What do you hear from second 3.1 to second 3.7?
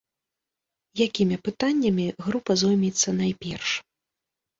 найперш?